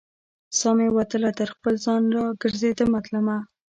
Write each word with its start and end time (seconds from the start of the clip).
سا 0.59 0.69
مې 0.77 0.87
وتله 0.97 1.29
تر 1.39 1.47
خپل 1.55 1.73
ځان، 1.85 2.03
را 2.15 2.23
ګرزیدمه 2.41 2.99
تلمه 3.05 3.37